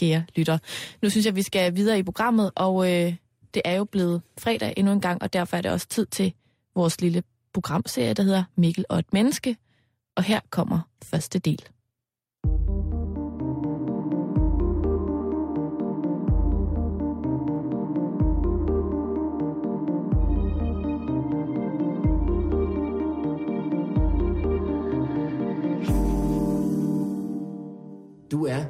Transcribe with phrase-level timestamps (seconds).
[0.00, 0.58] kære lytter.
[1.02, 3.14] Nu synes jeg, vi skal videre i programmet, og øh,
[3.54, 6.32] det er jo blevet fredag endnu en gang, og derfor er det også tid til
[6.74, 9.56] vores lille programserie, der hedder Mikkel og et menneske.
[10.16, 11.62] Og her kommer første del.
[28.30, 28.64] Du er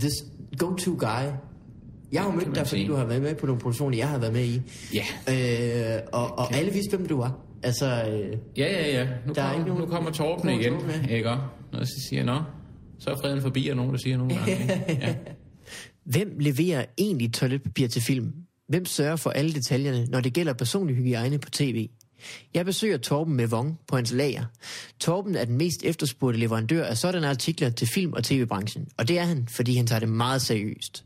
[0.00, 1.24] this go-to guy.
[2.12, 4.18] Jeg har jo mødt dig, fordi du har været med på nogle produktioner, jeg har
[4.18, 4.62] været med i.
[4.94, 5.04] Ja.
[5.96, 7.38] Øh, og, og alle vidste, hvem du var.
[7.62, 9.04] Altså, øh, Ja, ja, ja.
[9.26, 10.74] Nu, Der er kommer, ikke nogen- nu kommer Torben igen,
[11.10, 11.30] ikke?
[11.72, 12.40] Og så siger nå,
[12.98, 14.52] så er freden forbi, og nogen, der siger nogle gange.
[14.52, 14.82] ikke?
[15.06, 15.14] Ja.
[16.04, 18.32] hvem leverer egentlig toiletpapir til film?
[18.68, 21.88] Hvem sørger for alle detaljerne, når det gælder personlig hygiejne på tv?
[22.54, 24.44] Jeg besøger Torben med Vong på hans lager.
[25.00, 28.88] Torben er den mest efterspurgte leverandør af sådanne artikler til film- og tv-branchen.
[28.96, 31.04] Og det er han, fordi han tager det meget seriøst.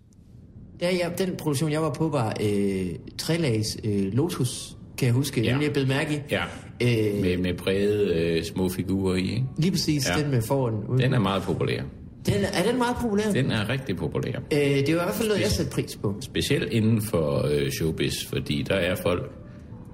[0.81, 2.87] Der, jeg, den produktion, jeg var på, var øh,
[3.19, 5.43] Trelags øh, Lotus, kan jeg huske.
[5.43, 5.51] Ja.
[5.57, 5.59] Ja.
[5.63, 6.21] Jeg blev mærke i.
[6.31, 6.43] ja.
[6.83, 9.45] Øh, Med, med brede øh, små figurer i, ikke?
[9.59, 10.17] Lige præcis, Ja.
[10.17, 10.23] ja.
[10.23, 10.75] den med foran.
[10.89, 11.83] uden- Den er meget populær.
[12.27, 13.25] den, er- er den meget populær?
[13.25, 13.35] Den.
[13.45, 14.33] Den er rigtig populær.
[14.53, 16.15] Øh, det var i hvert fald noget, jeg satte pris på.
[16.21, 19.33] Specielt inden for øh, showbiz, fordi der er folk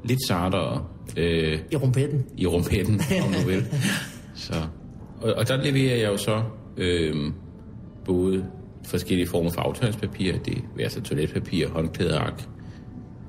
[0.05, 0.85] lidt sartere
[1.17, 2.25] øh, I rumpetten.
[2.37, 3.67] i rumpetten, om du vil.
[4.34, 4.55] Så,
[5.20, 6.42] og, og der leverer jeg jo så
[6.77, 7.14] øh,
[8.05, 8.45] både
[8.84, 12.42] forskellige former for aftørringspapir, det er altså toiletpapir, håndklædeark,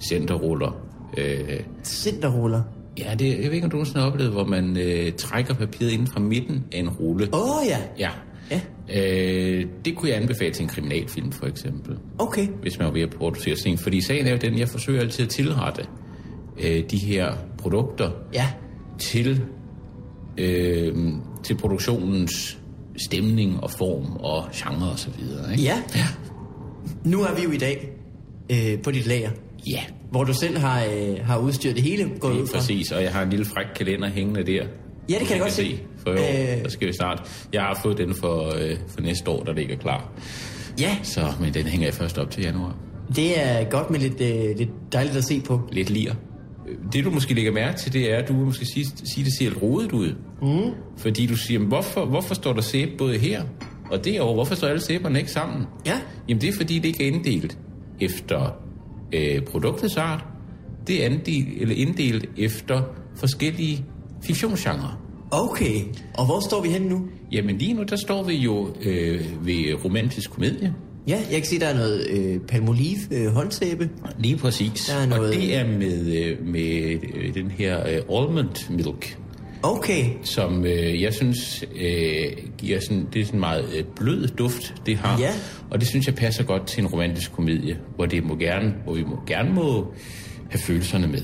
[0.09, 0.81] centerruller.
[1.17, 2.61] Øh, Centerruller.
[2.97, 5.91] ja, det, jeg ved ikke, om du nogensinde har oplevet, hvor man øh, trækker papiret
[5.91, 7.27] inden fra midten af en rulle.
[7.33, 7.77] Åh oh, ja.
[7.99, 8.09] Ja.
[8.51, 8.61] Ja.
[8.95, 12.47] Øh, det kunne jeg anbefale til en kriminalfilm, for eksempel Okay.
[12.61, 13.77] hvis man var ved at producere en.
[13.77, 15.81] Fordi sagen er jo den, jeg forsøger altid at tilrette
[16.63, 18.47] øh, de her produkter Ja.
[18.99, 19.41] til,
[20.37, 20.95] øh,
[21.43, 22.57] til produktionens
[22.97, 25.51] stemning og form og genre og så videre.
[25.51, 25.63] Ikke?
[25.63, 25.77] Ja.
[27.03, 27.89] Nu er vi jo i dag
[28.51, 29.29] øh, på dit lager,
[29.67, 32.57] Ja, hvor du selv har, øh, har udstyret det hele gået det ud fra.
[32.57, 32.91] præcis.
[32.91, 34.65] Og jeg har en lille fræk kalender hængende der.
[35.09, 35.79] Ja, det kan jeg godt se.
[35.97, 36.63] For i år, Øh.
[36.63, 37.23] der skal vi starte.
[37.53, 40.11] Jeg har fået den for, øh, for næste år, der ligger klar.
[40.79, 42.75] Ja, Så, men den hænger jeg først op til januar.
[43.15, 45.61] det er godt med lidt, øh, lidt dejligt at se på.
[45.71, 46.13] lidt lir.
[46.93, 49.49] Det du måske lægger mærke til, det er, at du måske sige, sige det ser
[49.49, 50.15] lidt rodet ud.
[50.41, 50.73] Mm.
[50.97, 53.43] Fordi du siger, "Men hvorfor, hvorfor står der sæbe både her
[53.91, 54.33] og derovre?
[54.33, 55.65] Hvorfor står alle sæberne ikke sammen?
[55.85, 55.99] Ja.
[56.29, 57.57] Jamen det er fordi, det ikke er inddelt
[57.99, 58.55] efter
[59.13, 60.25] øh, produktets art.
[60.87, 62.81] Det er inddelt, eller inddelt efter
[63.15, 63.85] forskellige
[64.23, 65.01] fiktionsgenrer.
[65.31, 65.81] Okay,
[66.17, 67.01] og hvor står vi henne nu?
[67.31, 70.73] Jamen lige nu, der står vi jo øh, ved romantisk komedie.
[71.07, 73.89] Ja, jeg kan se, der er noget øh, palmolive øh, håndsæbe.
[74.19, 74.85] Lige præcis.
[74.85, 79.17] Der er noget- Og det er med, øh, med øh, den her øh, almond milk.
[79.63, 82.25] Okay, som øh, jeg synes øh,
[82.57, 85.19] giver sådan, det er sådan meget øh, blød duft, det har.
[85.19, 85.29] Ja.
[85.69, 88.93] Og det synes jeg passer godt til en romantisk komedie, hvor, det må gerne, hvor
[88.93, 89.93] vi må gerne må
[90.49, 91.21] have følelserne med.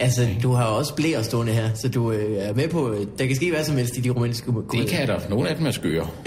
[0.00, 3.26] altså du har også blæer stående her, så du øh, er med på, øh, der
[3.26, 4.80] kan ske hvad som helst i de romantiske komedier.
[4.82, 5.20] Det kan der.
[5.30, 6.06] Nogle af dem er skøre.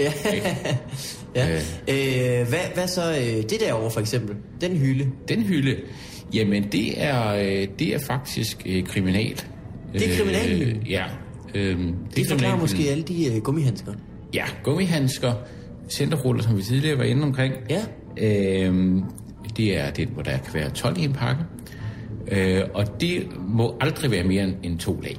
[1.34, 1.48] Ja.
[1.88, 2.40] ja.
[2.40, 4.36] Øh, hvad, hvad så øh, det derovre for eksempel?
[4.60, 5.06] Den hylde.
[5.28, 5.76] Den hylde,
[6.34, 9.40] jamen det er, øh, det er faktisk øh, kriminal.
[9.92, 10.76] Det er kriminalhylden?
[10.76, 11.04] Øh, ja.
[11.54, 13.92] Øh, det, Det forklarer måske alle de øh, gummihandsker.
[14.34, 15.32] Ja, gummihandsker,
[15.88, 17.54] centerruller, som vi tidligere var inde omkring.
[17.70, 17.82] Ja.
[18.16, 19.02] Øhm,
[19.56, 21.42] det er den, hvor der kan være 12 i en pakke.
[22.30, 25.16] Øh, og det må aldrig være mere end- to lag,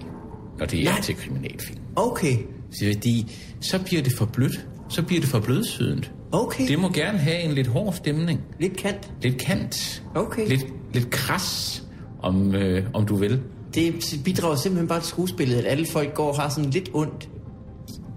[0.59, 1.01] når det er Nej.
[1.01, 1.79] til kriminalfilm.
[1.95, 2.37] Okay,
[2.71, 3.31] Så, fordi,
[3.61, 4.65] så bliver det for blødt.
[4.89, 6.11] Så bliver det for blødsydent.
[6.31, 6.67] okay.
[6.67, 8.41] Det må gerne have en lidt hård stemning.
[8.59, 9.11] Lidt kant.
[9.21, 10.03] Lidt kant.
[10.15, 10.47] Okay.
[10.47, 11.83] Lidt, lidt kras,
[12.21, 13.39] om, øh, om du vil.
[13.75, 13.93] Det
[14.25, 17.29] bidrager simpelthen bare til skuespillet, at alle folk går og har sådan lidt ondt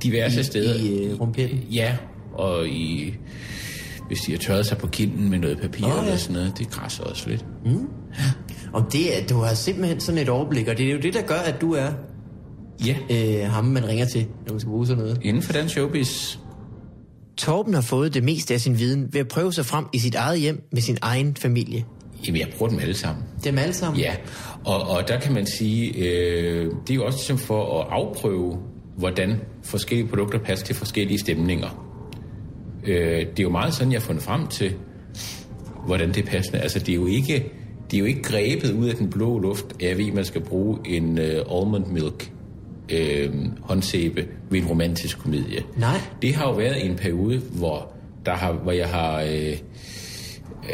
[0.02, 0.74] Diverse i, steder.
[0.74, 1.58] i øh, rumpetten.
[1.58, 1.96] Ja,
[2.34, 3.14] og i,
[4.08, 6.02] hvis de har tørret sig på kinden med noget papir oh, ja.
[6.02, 7.44] eller sådan noget, det græsser også lidt.
[8.72, 11.22] Og det er, du har simpelthen sådan et overblik, og det er jo det, der
[11.22, 11.92] gør, at du er
[12.86, 15.20] Ja, øh, ham, man ringer til, når man skal bruge sådan noget.
[15.22, 16.36] inden for den showbiz.
[17.36, 20.14] Torben har fået det meste af sin viden ved at prøve sig frem i sit
[20.14, 21.84] eget hjem med sin egen familie.
[22.26, 23.24] Jamen, jeg bruger dem alle sammen.
[23.44, 24.00] Dem alle sammen?
[24.00, 24.14] Ja,
[24.64, 28.58] og, og der kan man sige, øh, det er jo også ligesom for at afprøve,
[28.98, 31.86] hvordan forskellige produkter passer til forskellige stemninger.
[32.86, 34.74] Øh, det er jo meget sådan, jeg har fundet frem til,
[35.86, 36.58] hvordan det er passende.
[36.58, 37.52] Altså, det er jo ikke,
[37.90, 40.24] det er jo ikke grebet ud af den blå luft, at jeg ved, at man
[40.24, 42.32] skal bruge en øh, almond milk
[42.92, 43.30] øh,
[43.60, 45.62] håndsæbe ved en romantisk komedie.
[45.76, 46.00] Nej.
[46.22, 47.92] Det har jo været en periode, hvor,
[48.26, 49.20] der har, hvor jeg har...
[49.22, 49.56] Øh,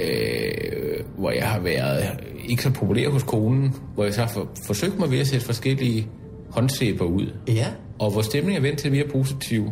[0.01, 2.05] øh, hvor jeg har været
[2.49, 5.47] ikke så populær hos konen, hvor jeg så har for, forsøgt mig ved at sætte
[5.47, 6.07] forskellige
[6.51, 7.67] håndsæber ud, Ja.
[7.99, 9.71] og hvor stemningen er vendt til mere positiv,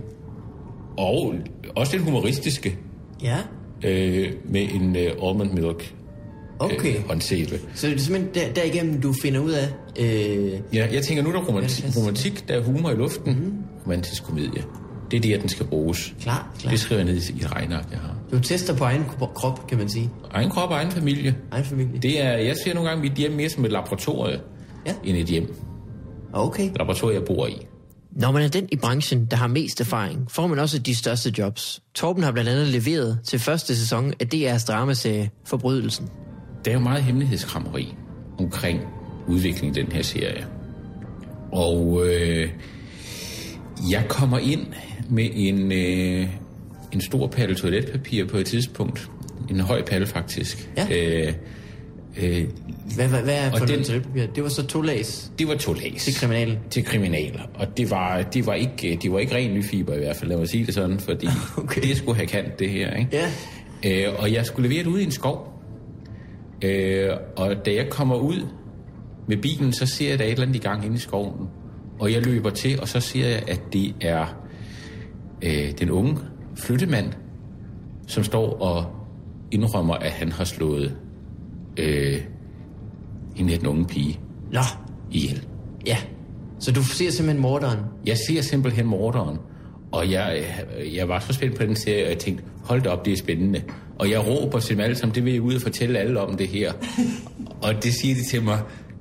[0.98, 1.34] og
[1.76, 2.78] også lidt humoristiske.
[3.22, 3.36] Ja.
[3.84, 5.94] øh, med en øh, almond milk
[6.60, 6.96] Okay.
[6.96, 7.60] øh, håndsæbe.
[7.74, 9.68] Så det er simpelthen der, derigennem, du finder ud af...
[9.98, 13.34] Øh, Ja, jeg tænker, nu er der romantik, Ja, romantik der er humor i luften.
[13.34, 13.52] Mm.
[13.86, 14.64] Romantisk komedie.
[15.10, 16.14] Det er der, den skal bruges.
[16.20, 16.70] klar, klar.
[16.70, 18.14] Det skriver jeg ned i et regnark, jeg har.
[18.32, 19.04] Du tester på egen
[19.34, 20.10] krop, kan man sige.
[20.30, 21.36] Egen krop og egen familie.
[21.52, 22.00] Egen familie.
[22.00, 24.40] Det er, jeg ser nogle gange mit hjem mere som et laboratorie,
[24.86, 24.92] Ja.
[25.04, 25.54] end et hjem.
[26.32, 26.64] Okay.
[26.66, 27.66] Et laboratorie, jeg bor i.
[28.12, 31.32] Når man er den i branchen, der har mest erfaring, får man også de største
[31.38, 31.80] jobs.
[31.94, 36.08] Torben har blandt andet leveret til første sæson af DR's dramaserie Forbrydelsen.
[36.64, 37.94] Der er jo meget hemmelighedskrammeri
[38.38, 38.80] omkring
[39.28, 40.46] udviklingen i den her serie.
[41.52, 42.48] Og øh,
[43.90, 44.66] jeg kommer ind
[45.10, 46.26] med en, øh,
[46.92, 49.10] en stor palle toiletpapir på et tidspunkt.
[49.50, 50.70] En høj palle faktisk.
[50.76, 50.86] Ja.
[50.90, 51.32] Øh,
[52.22, 52.44] øh,
[52.94, 54.26] Hvad, hvad, hvad er for den- toiletpapir?
[54.26, 56.04] Det var så to lags det var to lags.
[56.04, 56.58] til kriminalen.
[56.70, 57.40] til kriminaler.
[57.54, 60.38] Og det var, det var ikke, de var ikke ren lyfiber i hvert fald, lad
[60.38, 61.26] mig sige det sådan, fordi
[61.56, 61.80] Okay.
[61.82, 62.94] det skulle have kant det her.
[62.94, 63.26] Ikke?
[63.84, 64.08] Ja.
[64.08, 65.59] Øh, og jeg skulle levere det ud i en skov.
[66.64, 68.46] Øh, og da jeg kommer ud
[69.28, 70.98] med bilen, så ser jeg, at der er et eller andet i gang inde i
[70.98, 71.48] skoven.
[71.98, 74.26] Og jeg løber til, og så ser jeg, at det er
[75.42, 76.18] øh, den unge
[76.54, 77.12] flyttemand,
[78.06, 78.84] som står og
[79.50, 80.96] indrømmer, at han har slået
[81.76, 82.20] øh,
[83.36, 84.20] hende den unge pige
[84.52, 84.60] Nå,
[85.10, 85.46] ihjel.
[85.86, 85.96] ja.
[86.58, 87.78] Så du ser simpelthen morderen.
[88.06, 89.38] Jeg ser simpelthen morderen,
[89.92, 90.44] og jeg,
[90.94, 93.16] jeg var så spændt på den serie, og jeg tænkte, hold da op, det er
[93.16, 93.62] spændende.
[94.00, 96.36] Og jeg råber til dem alle sammen, det vil jeg ud og fortælle alle om
[96.36, 96.72] det her.
[97.62, 98.60] og det siger de til mig,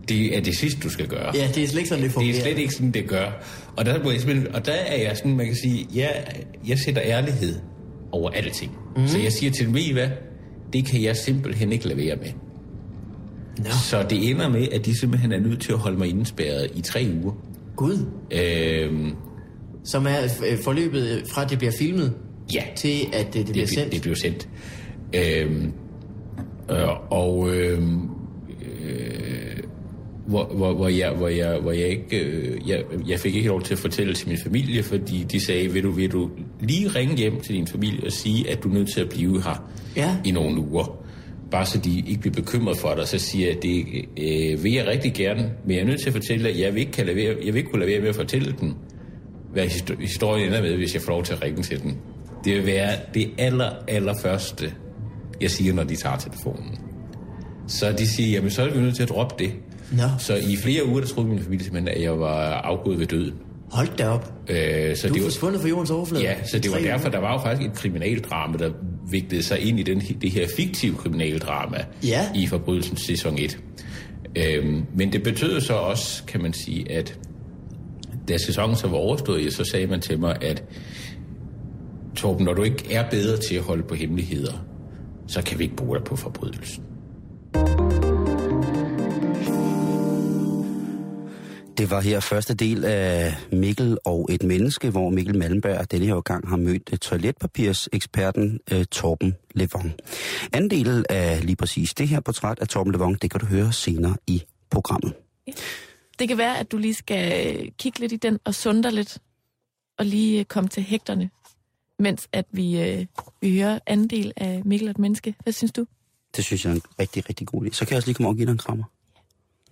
[0.10, 1.36] det er det sidste, du skal gøre.
[1.36, 2.38] Ja, det er slet ikke sådan, det Det fungerer.
[2.38, 3.44] er slet ikke sådan, det gør.
[3.78, 6.25] Og der, må jeg og der er jeg sådan, man kan sige, jeg,
[6.68, 7.56] jeg sætter ærlighed
[8.12, 8.72] over alting.
[8.98, 9.07] Mm.
[9.07, 10.07] Så jeg siger til dem, ved I hvad,
[10.74, 12.30] det kan jeg simpelthen ikke levere med.
[13.57, 16.68] Nå, Så det ender med, at de simpelthen er nødt til at holde mig indespærret
[16.75, 17.34] i tre uger.
[17.75, 18.06] Gud.
[18.31, 19.12] Øhm,
[19.84, 20.18] Som er
[20.48, 22.13] øh, forløbet fra, at det bliver filmet,
[22.54, 23.94] ja, til at øh, det, det bliver det, sendt.
[23.94, 24.50] det blev sendt.
[25.16, 25.72] Øhm,
[26.72, 28.02] øh, og øhm,
[28.62, 29.58] øh,
[30.28, 33.62] hvor, hvor, hvor, jeg, hvor, jeg, hvor jeg ikke, øh, jeg, jeg fik ikke lov
[33.62, 36.30] til at fortælle til min familie, fordi de sagde, vil du, vil du
[36.62, 39.42] lige ringe hjem til din familie og sige, at du er nødt til at blive
[39.44, 40.18] her Ja.
[40.26, 40.98] i nogle uger.
[41.52, 43.86] Bare så de ikke bliver bekymret for dig, så siger jeg, at det
[44.18, 46.80] øh, vil jeg rigtig gerne, men jeg er nødt til at fortælle, at jeg vil
[46.80, 48.74] ikke, kan lade være, jeg vil ikke kunne lade være med at fortælle den,
[49.54, 51.98] hvad histo- historien ender med, hvis jeg får lov til at ringe til den.
[52.46, 54.74] Det vil være det aller, aller første,
[55.41, 56.77] jeg siger, når de tager telefonen.
[57.68, 59.51] Så de siger, jamen så er vi nødt til at droppe det.
[59.91, 60.03] Nå.
[60.18, 63.33] Så i flere uger, der troede min familie simpelthen, at jeg var afgået ved døden.
[63.71, 64.33] Hold da op.
[64.50, 66.24] Øh, så Du det er var, forsvundet fra jordens overflade.
[66.24, 67.12] Ja, så det var derfor, uger.
[67.12, 68.71] der var jo faktisk et kriminaldrama, der
[69.12, 72.25] vigtede sig ind i den, det her fiktive kriminaldrama Ja.
[72.36, 73.59] i Forbrydelsens sæson 1.
[74.36, 77.19] Øhm, men det betød så også, kan man sige, at
[78.27, 80.63] da sæsonen så var overstået, så sagde man til mig, at
[82.15, 84.53] Torben, når du ikke er bedre til at holde på hemmeligheder,
[85.30, 86.84] så kan vi ikke bruge dig på forbrydelsen.
[91.78, 96.22] Det var her første del af Mikkel og et menneske, hvor Mikkel Malmberg denne her
[96.22, 99.94] gang har mødt toiletpapirseksperten uh, Torben Levong.
[100.54, 103.74] Anden del af lige præcis det her portræt af Torben Levong, det kan du høre
[103.74, 105.14] senere i programmet.
[106.20, 109.18] Det kan være, at du lige skal øh, kigge lidt i den og sunde lidt,
[110.00, 111.30] og lige øh, komme til hægterne,
[112.00, 113.06] mens at vi, øh,
[113.42, 115.36] vi hører anden del af Mikkel og et menneske.
[115.44, 115.86] Hvad synes du?
[116.36, 117.74] Det synes jeg er en rigtig, rigtig god idé.
[117.74, 118.84] Så kan jeg også lige komme og give dig en krammer.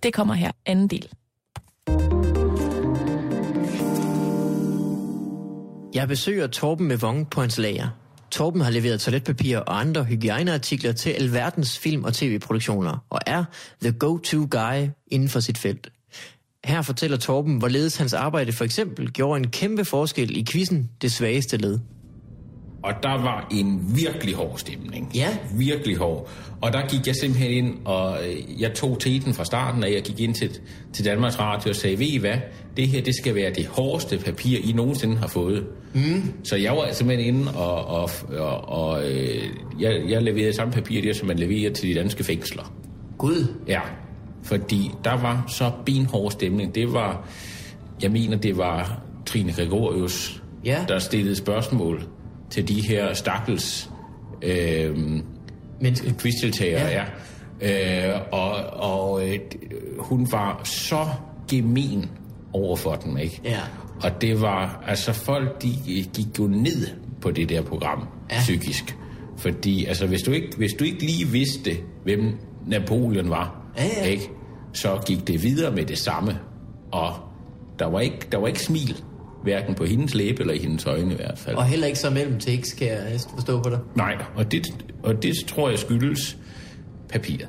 [0.02, 1.08] Det kommer her, anden del.
[5.94, 7.88] Jeg besøger Torben Mevong på hans lager.
[8.30, 13.44] Torben har leveret toiletpapir og andre hygiejneartikler til alverdens film- og tv-produktioner, og er
[13.82, 15.92] the go-to guy inden for sit felt.
[16.64, 21.12] Her fortæller Torben, hvorledes hans arbejde for eksempel gjorde en kæmpe forskel i quizzen Det
[21.12, 21.78] Svageste Led.
[22.82, 25.10] Og der var en virkelig hård stemning.
[25.14, 25.28] Ja.
[25.58, 26.28] Virkelig hård.
[26.60, 29.90] Og der gik jeg simpelthen ind, og øh, jeg tog teten fra starten af.
[29.92, 30.50] Jeg gik ind til,
[30.92, 32.34] til Danmarks Radio og sagde, ved I hvad?
[32.76, 35.66] Det her, det skal være det hårdeste papir, I nogensinde har fået.
[35.94, 36.32] Mm.
[36.44, 39.42] Så jeg var simpelthen inde, og, og, og, og øh,
[39.80, 42.72] jeg, jeg leverede samme papir der, som man leverer til de danske fængsler.
[43.18, 43.80] Gud, Ja,
[44.42, 46.74] fordi der var så benhård stemning.
[46.74, 47.28] Det var,
[48.02, 50.84] jeg mener, det var Trine Gregorius, Ja.
[50.88, 52.02] der stillede spørgsmål
[52.50, 53.90] til de her stakkels
[54.42, 54.96] øh,
[56.20, 56.86] quizdeltagere.
[56.88, 57.04] Ja.
[57.60, 58.14] Ja.
[58.14, 58.50] Øh, og
[58.90, 59.38] og øh,
[59.98, 61.06] hun var så
[61.50, 62.10] gemen
[62.52, 63.40] over for dem, ikke?
[63.44, 63.60] Ja.
[64.02, 65.68] Og det var, altså folk, de
[66.14, 66.86] gik jo ned
[67.20, 68.38] på det der program, ja.
[68.38, 68.96] psykisk.
[69.36, 71.70] Fordi, altså, hvis du, ikke, hvis du ikke lige vidste,
[72.04, 74.04] hvem Napoleon var, Ja, ja.
[74.04, 74.30] Ikke?
[74.72, 76.38] så gik det videre med det samme.
[76.92, 77.14] Og
[77.78, 79.02] der var ikke, der var ikke smil
[79.42, 81.56] Hverken på hendes læbe eller i hendes øjne i hvert fald.
[81.56, 83.78] Og heller ikke så mellem takes, kan jeg forstå på dig.
[83.96, 84.66] Nej, og det,
[85.02, 86.36] og det tror jeg skyldes
[87.08, 87.48] papiret.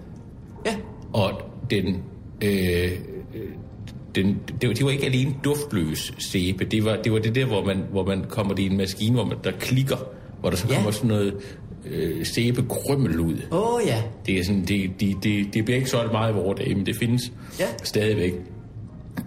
[0.65, 0.75] Ja.
[1.13, 1.41] Og
[1.71, 2.03] den,
[2.43, 2.91] øh,
[4.15, 6.65] den, det, var, det var ikke alene duftløs sæbe.
[6.65, 9.25] Det var, det var det der, hvor man, hvor man kommer i en maskine, hvor
[9.25, 9.97] man, der klikker,
[10.39, 10.75] hvor der så Ja.
[10.75, 11.33] kommer sådan noget
[11.85, 13.37] øh, sæbekrymmel ud.
[13.51, 14.01] Åh oh, ja.
[14.25, 16.85] Det, er sådan, det, det, det, det bliver ikke solgt meget i vores dage, men
[16.85, 17.65] det findes Ja.
[17.83, 18.33] stadigvæk.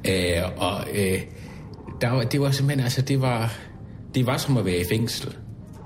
[0.09, 1.19] Øh, og øh,
[2.03, 3.55] der var, det var simpelthen, altså det var,
[4.15, 5.37] det var som at være i fængsel,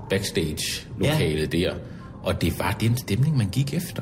[0.09, 1.59] backstage-lokalet ja.
[1.59, 1.73] der.
[2.23, 4.01] Og det var den stemning, man gik efter.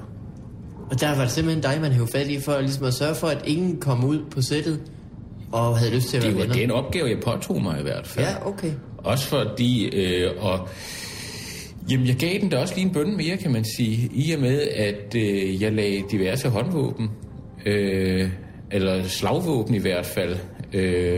[0.91, 3.27] Og der var det simpelthen dig, man hævde fat i, for ligesom at sørge for,
[3.27, 4.81] at ingen kom ud på sættet
[5.51, 6.55] og havde lyst til at Det være var venner.
[6.55, 8.25] den opgave, jeg påtog mig i hvert fald.
[8.25, 8.72] Ja, okay.
[8.98, 10.67] Også fordi, øh, og
[11.91, 14.39] jamen, jeg gav den da også lige en bønne mere, kan man sige, i og
[14.41, 17.10] med, at øh, jeg lagde diverse håndvåben,
[17.65, 18.29] øh,
[18.72, 20.38] eller slagvåben i hvert fald,
[20.75, 21.15] øh,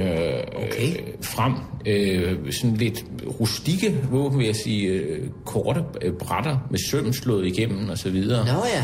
[0.56, 0.92] Okay.
[0.92, 1.54] øh, frem.
[1.86, 3.06] Øh, sådan lidt
[3.40, 8.10] rustikke våben, vil jeg sige, øh, korte øh, brætter med søm slået igennem og så
[8.10, 8.46] videre.
[8.46, 8.84] Nå ja.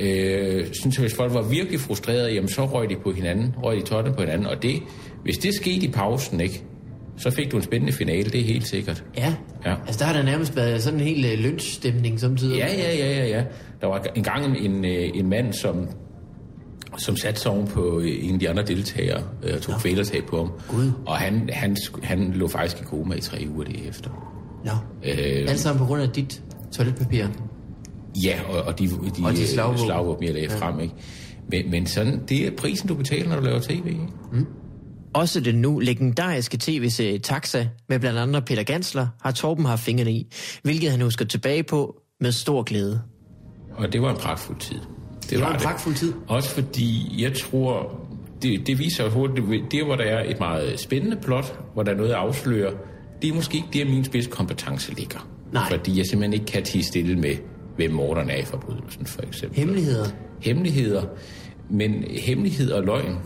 [0.00, 3.76] Øh, synes jeg, hvis folk var virkelig frustrerede, jamen så røg de på hinanden, røg
[3.76, 4.82] de totten på hinanden, og det,
[5.22, 6.62] hvis det skete i pausen, ikke,
[7.16, 9.04] så fik du en spændende finale, det er helt sikkert.
[9.16, 9.34] Ja.
[9.66, 9.74] Ja.
[9.86, 12.58] Altså, der har der nærmest været sådan en helt uh, lynchstemning samtidig.
[12.58, 13.44] Ja, ja, ja, ja, ja.
[13.80, 15.88] Der var engang en, en, øh, en mand, som,
[16.98, 20.26] som satte sig oven på øh, en af de andre deltagere øh, og tog kvælertag
[20.26, 20.52] på ham.
[20.68, 20.90] Gud.
[21.06, 24.10] Og han, han, han lå faktisk i koma i tre uger det efter.
[24.64, 24.70] Nå.
[25.10, 27.26] Øh, Alt sammen på grund af dit toiletpapir.
[28.24, 28.94] Ja, og, og de, de,
[29.24, 29.84] Og de øh, slagvåben.
[29.84, 30.54] slagvåben, jeg lagde Ja.
[30.54, 30.60] ja.
[30.68, 30.80] frem.
[30.80, 30.94] Ikke?
[31.50, 33.86] Men, men sådan, det er prisen, du betaler, når du laver tv.
[33.86, 34.00] Ikke?
[35.14, 40.12] Også den nu legendariske tv-serie Taxa med blandt andre Peter Gansler har Torben haft fingrene
[40.12, 40.32] i,
[40.62, 43.02] hvilket han husker tilbage på med stor glæde.
[43.76, 44.78] Og det var en pragtfuld tid.
[45.36, 46.12] Det var en pragtfuld tid.
[46.28, 48.00] Også fordi, jeg tror,
[48.42, 51.92] det, det viser hurtigt, det, det hvor der er et meget spændende plot, hvor der
[51.92, 52.72] er noget at afsløre,
[53.22, 55.28] det er måske ikke der, min spidskompetence ligger.
[55.52, 55.70] Nej.
[55.70, 57.36] Fordi jeg simpelthen ikke kan tige stille med,
[57.76, 59.58] hvem morderen er i forbrydelsen, for eksempel.
[59.58, 60.06] Hemmeligheder.
[60.40, 61.02] Hemmeligheder.
[61.70, 63.18] Men hemmelighed og løgn,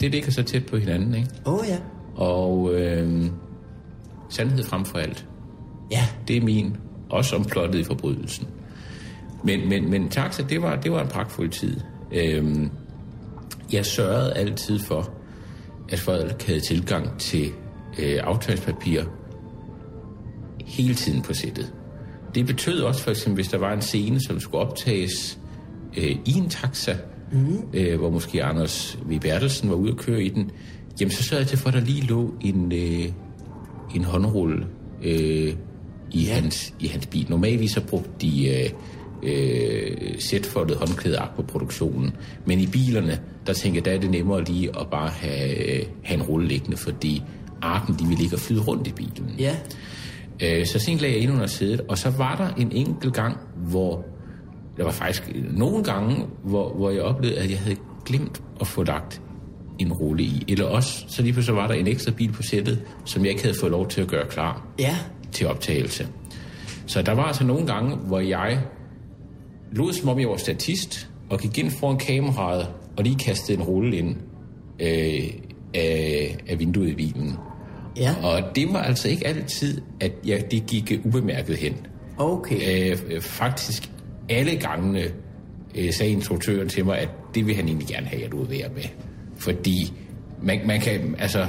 [0.00, 1.28] det ligger så tæt på hinanden, ikke?
[1.46, 1.78] Åh oh, ja.
[2.16, 3.26] Og øh,
[4.28, 5.26] sandhed frem for alt.
[5.90, 6.06] Ja.
[6.28, 6.76] Det er min,
[7.10, 8.46] også om plottet i forbrydelsen.
[9.44, 11.80] Men, men, men taxa, det var, det var en pragtfuld tid.
[12.12, 12.70] Øhm,
[13.72, 15.10] jeg sørgede altid for,
[15.88, 17.50] at folk havde tilgang til
[17.98, 19.02] øh, aftalspapir
[20.66, 21.72] hele tiden på sættet.
[22.34, 25.38] Det betød også for eksempel, hvis der var en scene, som skulle optages
[25.96, 26.96] øh, i en taxa,
[27.32, 27.62] mm.
[27.72, 29.20] øh, hvor måske Anders V.
[29.20, 30.50] Bertelsen var ude at køre i den,
[31.00, 33.12] jamen så sørgede jeg til for, at der lige lå en, øh,
[33.94, 34.66] en håndrulle
[35.02, 35.54] øh,
[36.10, 37.26] i, hans, i hans bil.
[37.30, 38.70] Normalvis så brugte de øh,
[39.22, 44.68] øh, sætfoldet håndklæde på produktionen, men i bilerne, der tænker der er det nemmere lige
[44.80, 47.22] at bare have, øh, have en rulle liggende, fordi
[47.62, 49.34] arken, de vil ligge og flyde rundt i bilen.
[49.38, 49.56] Ja.
[50.42, 53.36] Øh, så sent lagde jeg ind under sædet, og så var der en enkelt gang,
[53.56, 54.04] hvor
[54.76, 58.82] der var faktisk nogle gange, hvor, hvor jeg oplevede, at jeg havde glemt at få
[58.82, 59.22] lagt
[59.78, 60.44] en rulle i.
[60.48, 63.42] Eller også, så lige pludselig var der en ekstra bil på sættet, som jeg ikke
[63.42, 64.96] havde fået lov til at gøre klar Ja.
[65.32, 66.08] til optagelse.
[66.86, 68.60] Så der var altså nogle gange, hvor jeg
[69.72, 73.64] lod som om jeg var statist, og gik ind foran kameraet, og lige kastede en
[73.64, 74.16] rulle ind
[74.80, 75.30] øh,
[75.74, 77.36] af, af vinduet i bilen.
[77.96, 78.14] Ja.
[78.22, 81.76] Og det var altså ikke altid, at jeg, det gik ubemærket hen.
[82.18, 82.90] Okay.
[82.92, 83.90] Øh, øh, faktisk
[84.28, 85.04] alle gangene
[85.74, 88.68] øh, sagde instruktøren til mig, at det vil han egentlig gerne have, at du er
[88.74, 88.84] med.
[89.36, 89.92] Fordi
[90.42, 91.46] man, man, kan, altså,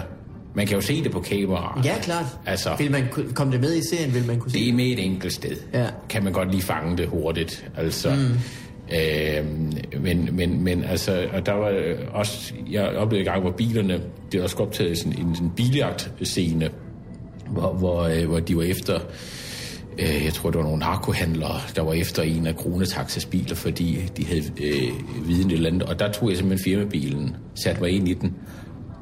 [0.53, 1.81] man kan jo se det på kamera.
[1.85, 2.25] Ja, klart.
[2.45, 3.03] Altså, Vil man
[3.33, 5.55] komme det med i serien, vil man kunne det se er med et enkelt sted.
[5.73, 5.85] Ja.
[6.09, 7.69] Kan man godt lige fange det hurtigt.
[7.77, 8.95] Altså, mm.
[8.95, 13.51] øhm, men, men, men altså, og der var øh, også, jeg oplevede en gang, hvor
[13.51, 14.01] bilerne,
[14.31, 16.69] det var også optaget sådan en sådan biljagt-scene,
[17.49, 18.99] hvor, hvor, øh, hvor de var efter,
[19.99, 24.09] øh, jeg tror det var nogle narkohandlere, der var efter en af Kronetaxas biler, fordi
[24.17, 25.83] de havde øh, viden et eller andet.
[25.83, 28.35] Og der tog jeg simpelthen firmabilen, satte mig ind i den,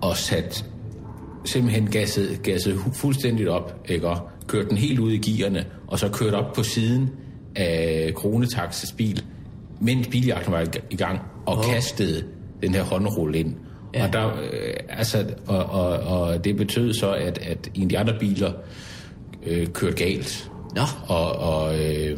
[0.01, 0.63] og satte
[1.47, 4.07] simpelthen gasset, gasset fuldstændigt op, ikke?
[4.07, 7.09] og kørte den helt ud i gearne, og så kørte op på siden
[7.55, 9.23] af Kronetaxas bil,
[9.81, 11.65] mens biljagten var i gang, og oh.
[11.65, 12.23] kastede
[12.61, 13.55] den her håndrulle ind.
[13.93, 14.07] Ja.
[14.07, 17.99] Og, der, øh, altså, og, og, og det betød så, at, at en af de
[17.99, 18.51] andre biler
[19.45, 20.51] øh, kørte galt.
[20.75, 20.81] Nå.
[21.07, 22.17] Og, og øh,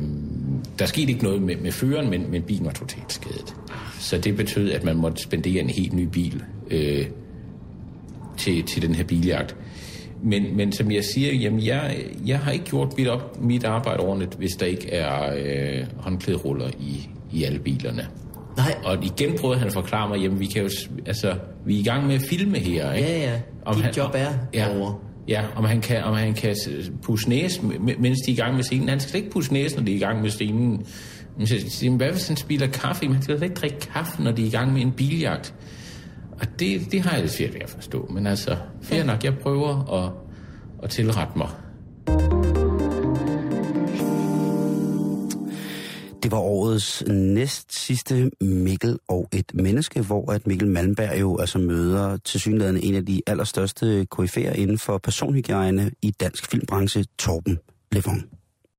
[0.80, 3.56] der skete ikke noget med, med føreren, men, men bilen var totalt skadet.
[4.00, 7.06] Så det betød, at man måtte spendere en helt ny bil øh,
[8.40, 9.56] til, til den her biljagt.
[10.24, 14.00] Men, men som jeg siger, jamen jeg, jeg har ikke gjort mit, op, mit arbejde
[14.00, 18.08] ordentligt, hvis der ikke er øh, håndklæderuller i, i alle bilerne.
[18.58, 18.76] Nej.
[18.84, 20.70] Og igen prøvede han at forklare mig, jamen vi kan jo,
[21.06, 23.10] altså, vi er i gang med at filme her, ikke?
[23.10, 23.74] Ja, ja.
[23.74, 25.04] Dit job er ja, over.
[25.28, 26.56] Ja, om han kan, om han kan
[27.04, 27.62] pusse næse,
[28.00, 28.90] mens de er i gang med scenen.
[28.90, 30.86] Han skal ikke pusse næse, når de er i gang med scenen.
[31.38, 33.06] Men så hvad hvis han spiller kaffe?
[33.06, 35.54] Men han skal ikke drikke kaffe, når de er i gang med en biljagt.
[36.40, 38.08] Og det, det har jeg lidt svært ved at forstå.
[38.14, 40.12] Men altså, fair nok, jeg prøver at,
[40.84, 41.50] at tilrette mig.
[46.24, 51.60] Det var årets næst sidste Mikkel og et menneske, hvor at Mikkel Malmberg jo altså
[51.60, 57.60] møder til synligheden en af de allerstørste koryfærer inden for personhygiejne i dansk filmbranche, Torben
[57.92, 58.39] Levon.